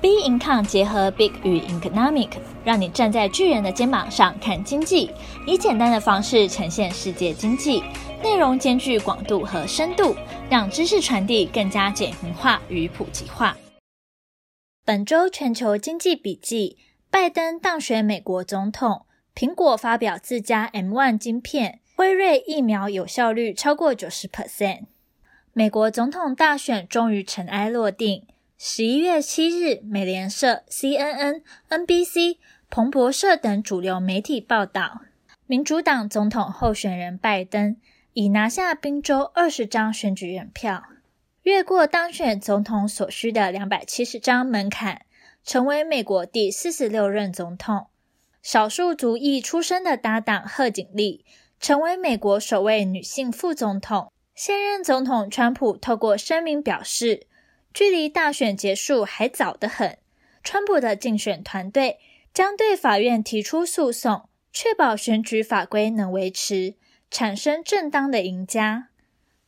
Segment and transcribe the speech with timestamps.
[0.00, 2.30] B Income 结合 Big 与 Economic，
[2.64, 5.10] 让你站在巨人的肩膀上看经济，
[5.44, 7.82] 以简单的方式呈现世界经济，
[8.22, 10.14] 内容兼具广度和深度，
[10.48, 13.56] 让知识传递更加简明化与普及化。
[14.84, 16.78] 本周全球经济笔记：
[17.10, 19.04] 拜登当选美国总统，
[19.34, 24.84] 苹果发表自家 M1 晶片，辉瑞疫苗有效率超过九十 percent。
[25.52, 28.22] 美国总统大选终于尘埃落定。
[28.60, 32.38] 十一月七日，美联社、CNN、NBC、
[32.68, 35.02] 彭博社等主流媒体报道，
[35.46, 37.76] 民主党总统候选人拜登
[38.14, 40.82] 已拿下宾州二十张选举人票，
[41.44, 45.02] 越过当选总统所需的两百七十张门槛，
[45.44, 47.86] 成为美国第四十六任总统。
[48.42, 51.24] 少数族裔出身的搭档贺锦丽
[51.60, 54.10] 成为美国首位女性副总统。
[54.34, 57.28] 现任总统川普透过声明表示，
[57.78, 59.98] 距离大选结束还早得很。
[60.42, 62.00] 川普的竞选团队
[62.34, 66.74] 将对法院提出诉讼，确保选举法规能维持，
[67.08, 68.88] 产生正当的赢家。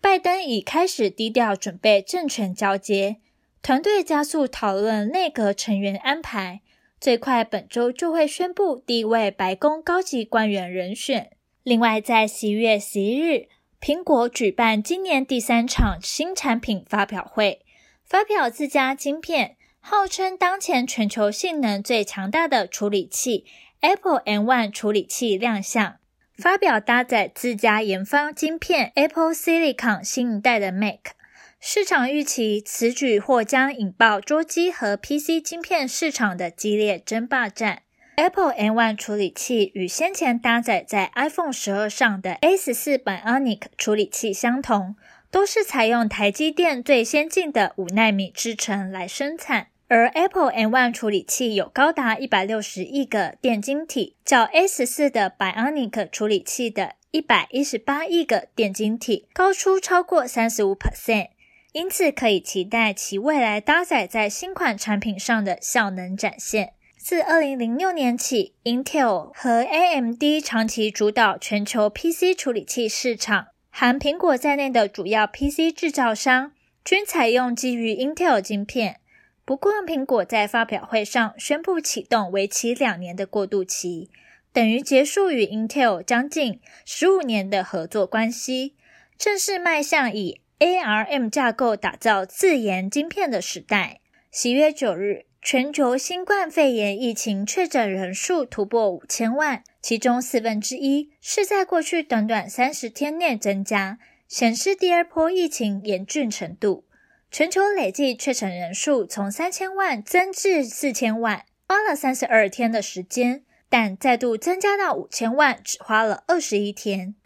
[0.00, 3.16] 拜登已开始低调准备政权交接，
[3.60, 6.60] 团队加速讨论内阁成员安排，
[7.00, 11.32] 最快本周就会宣布第一位白宫高级官员人选。
[11.64, 13.48] 另外，在十一月十一日，
[13.80, 17.62] 苹果举办今年第三场新产品发表会。
[18.04, 23.46] 发表自家晶片，号称当前全球性能最强大的处理器
[23.80, 25.96] Apple M1 处理器亮相。
[26.36, 31.12] 发表搭载自家研发晶片 Apple Silicon 新一代的 Mac，
[31.60, 37.82] 市场预期此举或将引爆桌机和 PC 晶片市场的激烈争霸战。
[38.16, 44.96] Apple M1 处理器与先前搭载在 iPhone 十二上的 A14 Bionic 处理器相同。
[45.32, 61.28] 都是采用台积电最先进的五纳米制程来生产，而 Apple M1 处理器有高达一百六十亿个电晶体，较 A14 的 Bionic 处理器的一百一十八亿个电晶体高出超过三十五 percent，
[61.72, 66.74] 因此可以期待其未来搭载在新款产品上的效能展现。
[66.98, 73.46] 自二零零六年起，Intel 和 AMD 长期主导全球 PC 处理器市场。
[73.74, 76.52] 含苹果在内的主要 PC 制造商
[76.84, 79.00] 均采用基于 Intel 晶片。
[79.46, 84.10] 不过，苹果在发表会上宣布启动为期两年的过渡期，
[84.52, 88.76] 等于结束与 Intel 将近十五年的合作关系，
[89.16, 94.00] 正式迈向以 ARM 架构打造自研晶片的时代。
[94.30, 99.64] 十月九日，全球新冠肺炎疫情确诊人数突破五千万。
[99.82, 103.98] 其中四分之一是在过去短短三十天内增加，
[104.28, 106.84] 显示第二波疫情严峻程度。
[107.32, 117.16] 全球累计确诊人数从三千万增至四千万，花了三十二天的时间，但再度增加到五千万只花了二十一天。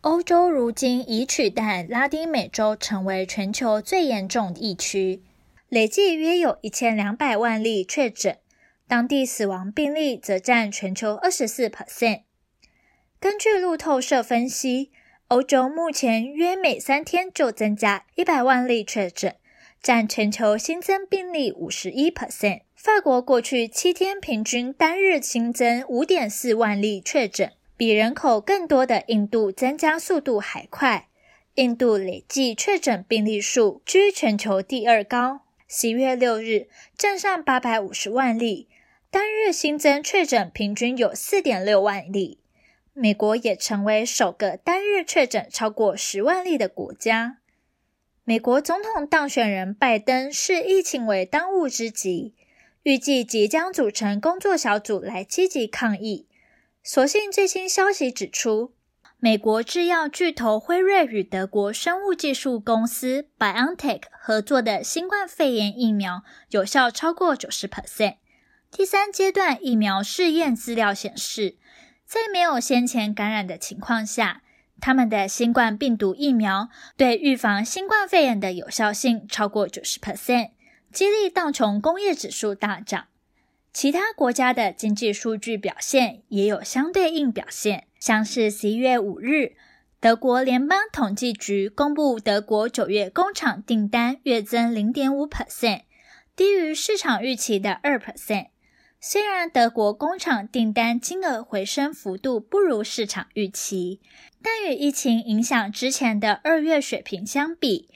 [0.00, 5.22] 欧洲如今已取代拉丁美洲成为全球最严重疫区，
[5.76, 8.38] 累计约有一千两百万例确诊。
[8.88, 12.22] 当地死亡病例则占全球二十四 percent。
[13.20, 14.90] 根据路透社分析，
[15.28, 19.36] 欧洲目前约每三天就增加一百万例确诊，
[19.82, 22.62] 占全球新增病例五十一 percent。
[22.74, 31.08] 法国过去七天平均单日新增五点四万例确诊，比人口更多的印度增加速度还快。
[31.56, 38.68] 印度累计确诊病例数居全球第二高，十月六日站上八百五十万例。
[39.08, 42.38] 单日新增确诊平均有四点六万例，
[42.92, 47.38] 美国也成为首个单日确诊超过十万例的国家。
[48.24, 52.34] 美国总统当选人拜登视疫情为当务之急，
[52.82, 56.26] 预计即将组成工作小组来积极抗疫。
[56.82, 58.72] 所幸最新消息指出，
[59.26, 68.18] 美国制药巨头辉瑞与德国生物技术公司 BioNTech 合作的新冠肺炎疫苗有效超过九十 percent。
[68.70, 71.56] 第三阶段疫苗试验资料显示，
[72.04, 74.42] 在没有先前感染的情况下，
[74.80, 80.50] 他们的新冠病毒疫苗对预防新冠肺炎的有效性超过九十 percent，
[80.92, 83.08] 激励道琼工业指数大涨。
[83.72, 89.56] 其他国家的经济数据表现也有相对应表现，像是十一月五日，
[89.98, 95.80] 德国联邦统计局公布德国九月工厂订单月增零点五 percent，
[96.36, 98.50] 低于市场预期的二 percent。
[99.00, 104.00] 虽然德国工厂订单金额回升幅度不如市场预期，
[104.40, 107.88] 但与疫情影响之前的二月水平相比，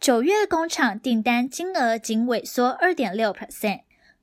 [0.00, 3.80] 九月工厂订单金额仅萎缩二点六 percent，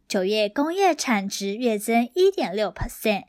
[0.07, 3.25] 九月工业产值月增一点六 percent。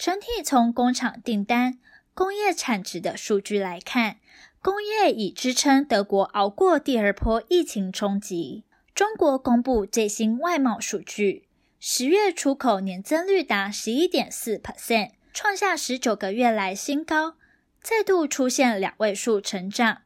[0.00, 1.78] 整体从工厂订单、
[2.14, 4.16] 工业产值的数据来看，
[4.62, 8.64] 工业已支撑德国熬过第二波疫情冲击。
[8.94, 11.46] 中国公布最新外贸数据，
[11.78, 17.34] 十月出口年增率达十一点四 percent，创下十九个月来新高，
[17.82, 20.00] 再度出现两位数成长。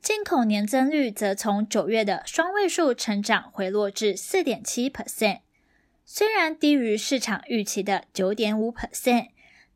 [0.00, 5.40] 进口年增率则从九月的双位数成长回落至四点七 percent。
[6.04, 9.28] 虽然低于市场预期的九点五 percent，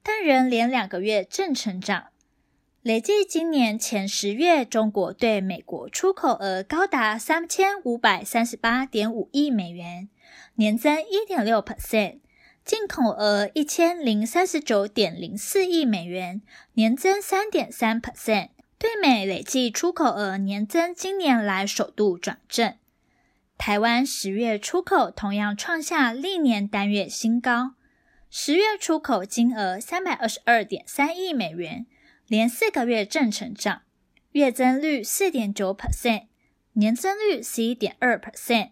[0.02, 2.08] 但仍连两个月正成长。
[2.82, 10.08] 累计今年前十月，中国对美国出口额高达三千五百三十八点五亿美元，
[10.54, 12.20] 年增一点六 percent；
[12.64, 16.42] 进口额一千零三十九点零四亿美元，
[16.74, 18.50] 年增三点三 percent。
[18.78, 22.76] 对美累计出口额年增今年来首度转正。
[23.58, 27.74] 台湾十月出口同样创下历年单月新高，
[28.30, 31.86] 十月出口金额三百二十二点三亿美元，
[32.28, 33.82] 连四个月正成长，
[34.32, 36.26] 月增率四点九 percent，
[36.74, 38.70] 年增率十一点二 percent，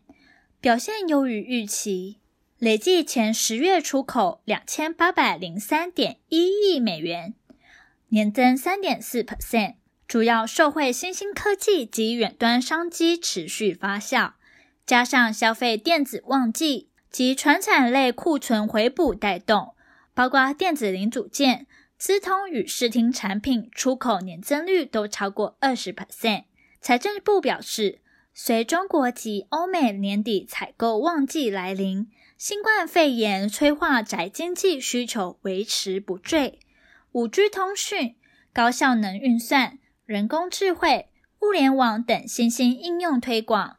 [0.60, 2.18] 表现优于预期。
[2.58, 7.34] 累计前十月出口两千八百零三点一亿美元，
[8.08, 9.74] 年增三点四 percent，
[10.06, 14.34] 主要受惠新兴科技及远端商机持续发酵。
[14.86, 19.74] 加上消费电子旺季及传产类库存回补带动，
[20.12, 21.66] 包括电子零组件、
[21.96, 26.44] 资通与视听产品出口年增率都超过二十 percent。
[26.82, 28.00] 财政部表示，
[28.34, 36.58] 随中国及欧美年底采购旺季来临，新冠肺炎催化宅经济需求维持不坠，
[37.12, 38.16] 五 G 通讯、
[38.52, 41.08] 高效能运算、人工智慧、
[41.40, 43.78] 物联网等新兴应用推广。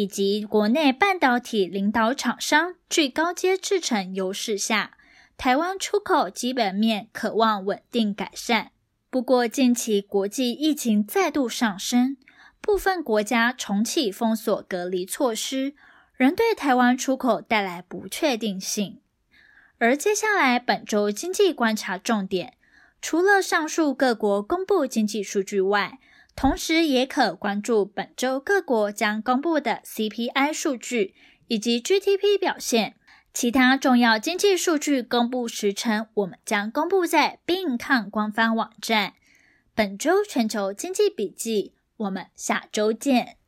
[0.00, 4.96] 以及国内半导体领导厂商最高阶制程优势下，
[5.36, 8.70] 台湾出口基本面可望稳定改善。
[9.10, 12.16] 不过，近期国际疫情再度上升，
[12.62, 15.74] 部分国家重启封锁隔离措施，
[16.16, 19.00] 仍对台湾出口带来不确定性。
[19.76, 22.54] 而接下来本周经济观察重点，
[23.02, 25.98] 除了上述各国公布经济数据外，
[26.40, 31.14] 同时，也可关注本周各国将公布的 CPI 数据
[31.48, 32.94] 以及 GDP 表现。
[33.34, 39.12] 其他重要经济数据公布时程，我们将公布在并抗官方网站。
[39.74, 43.36] 本周全球经济笔记，我们下周见。